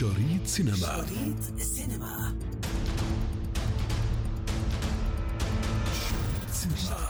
[0.00, 0.76] شريط سينما.
[0.76, 2.34] شريط سينما.
[5.92, 7.08] شريط سينما.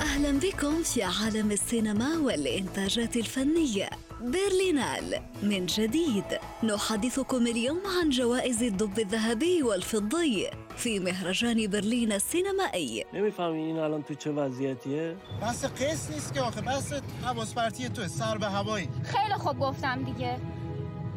[0.00, 3.90] أهلا بكم في عالم السينما والإنتاجات الفنية.
[4.24, 5.20] برلينال.
[5.42, 6.24] من جديد
[6.62, 14.14] نحدثكم اليوم عن جوائز الدب الذهبي والفضي في مهرجان برلین السینمایی نمیفهمی این الان تو
[14.14, 16.92] چه وضعیتیه؟ بس قیس نیست که آخه بس
[17.24, 18.88] حواس پرتی تو سر به هوایی.
[19.04, 20.36] خیلی خوب گفتم دیگه.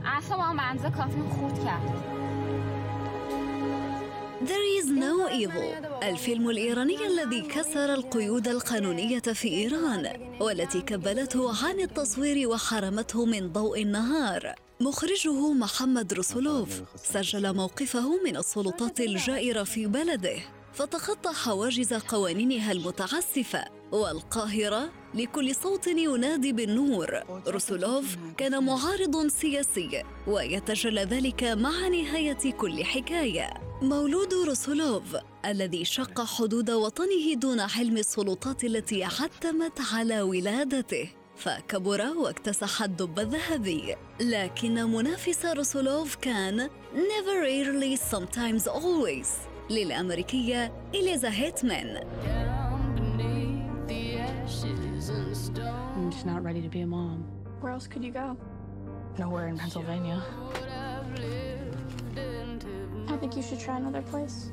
[0.05, 2.16] اعصابم منزه کافی خورد کرد.
[4.47, 6.03] There is no evil.
[6.03, 13.81] الفيلم الإيراني الذي كسر القيود القانونية في إيران والتي كبلته عن التصوير وحرمته من ضوء
[13.81, 14.55] النهار.
[14.79, 20.39] مخرجه محمد رسولوف سجل موقفه من السلطات الجائرة في بلده
[20.73, 27.23] فتخطى حواجز قوانينها المتعسفة والقاهرة لكل صوت ينادي بالنور.
[27.47, 33.66] رسولوف كان معارض سياسي ويتجلى ذلك مع نهاية كل حكاية.
[33.81, 42.83] مولود رسولوف الذي شق حدود وطنه دون علم السلطات التي عتمت على ولادته فكبر واكتسح
[42.83, 49.27] الدب الذهبي لكن منافس رسولوف كان never rarely sometimes always
[49.69, 52.01] للأمريكية إليزا هيتمان
[55.95, 57.25] I'm just not ready to be a mom.
[57.59, 58.37] Where else could you go?
[59.19, 60.21] Nowhere in Pennsylvania.
[63.17, 64.51] I think you should try another place.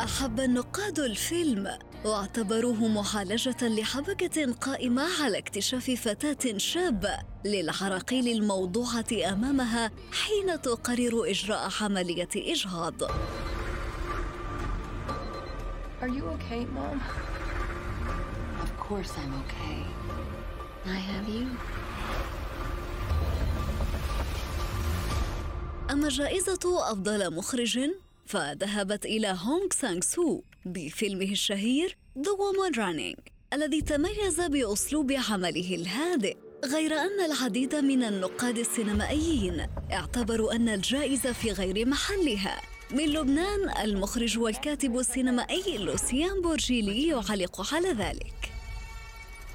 [0.00, 10.62] أحب النقاد الفيلم واعتبروه معالجة لحبكة قائمة على اكتشاف فتاة شابة للعراقيل الموضوعة أمامها حين
[10.62, 13.02] تقرر إجراء عملية إجهاض.
[16.02, 17.00] Are you okay, Mom?
[18.62, 19.80] Of course I'm okay.
[20.86, 21.46] I have you.
[25.90, 27.80] أما جائزة أفضل مخرج
[28.26, 36.36] فذهبت إلى هونغ سانغ سو بفيلمه الشهير The Woman Running الذي تميز بأسلوب عمله الهادئ.
[36.64, 42.60] غير أن العديد من النقاد السينمائيين اعتبروا أن الجائزة في غير محلها.
[42.90, 48.52] من لبنان المخرج والكاتب السينمائي لوسيان بورجيلي يعلق على ذلك.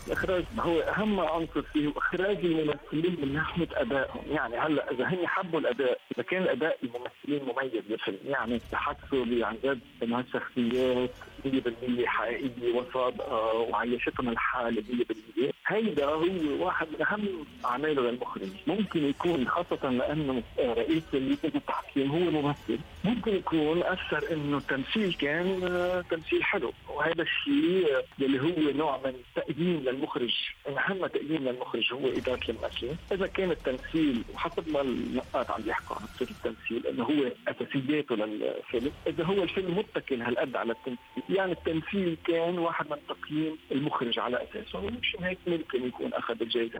[0.08, 4.22] الإخراج هو أهم عنصر فيه اخراج الممثلين من ناحية أدائهم.
[4.28, 8.20] يعني هلأ إذا هن حبوا الأداء إذا كان الأداء الممثلين مميز بالفيلم.
[8.26, 11.10] يعني تحسوا عن جد انها شخصيات
[11.46, 19.48] 100% حقيقية وصادقه وعيشتهم الحالة 100% هيدا هو واحد من أهم اعماله للمخرج ممكن يكون
[19.48, 21.62] خاصة لأنه رئيس لجنه
[21.96, 25.62] التحكيم هو ممثل ممكن يكون أثر إنه التمثيل كان
[26.10, 26.74] تمثيل حلو.
[26.90, 27.88] وهذا الشيء
[28.22, 30.34] اللي هو نوع من تقديم للمخرج.
[30.68, 36.04] أهم تقديم للمخرج هو إدارة الممثلين إذا كان التمثيل وحسب ما النقاد عم يحكوا عن
[36.22, 38.92] التمثيل إنه هو أساسياته للفيلم.
[39.08, 40.98] إذا هو الفيلم متكل هالقد على التمثيل
[41.30, 44.80] يعني التمثيل كان واحد من تقييم المخرج على أساسه.
[44.80, 46.80] ومش هيك ممكن يكون أخذ الجائزة.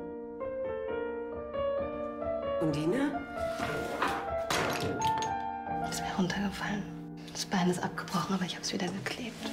[5.90, 6.84] Ist mir runtergefallen.
[7.32, 9.50] Das Bein ist abgebrochen, aber ich habe es wieder geklebt.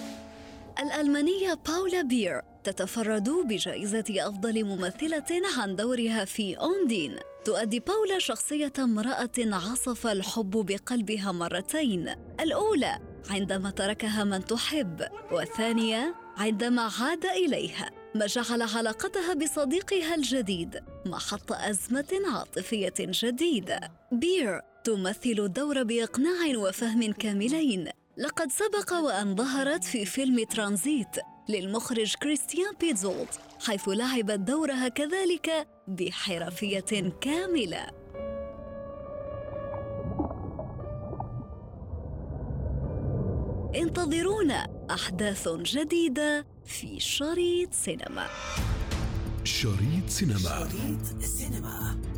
[0.79, 9.31] الألمانية باولا بير تتفرد بجائزة أفضل ممثلة عن دورها في أوندين تؤدي باولا شخصية امرأة
[9.39, 12.99] عصف الحب بقلبها مرتين الأولى
[13.31, 22.21] عندما تركها من تحب والثانية عندما عاد إليها ما جعل علاقتها بصديقها الجديد محط أزمة
[22.35, 23.81] عاطفية جديدة
[24.13, 27.89] بير تمثل الدور بإقناع وفهم كاملين.
[28.17, 31.17] لقد سبق وأن ظهرت في فيلم ترانزيت
[31.49, 37.87] للمخرج كريستيان بيتزولت حيث لعبت دورها كذلك بحرفية كاملة.
[43.75, 48.27] انتظرونا أحداث جديدة في شريط سينما.
[49.45, 50.69] شريط سينما.
[50.69, 52.12] شريط سينما.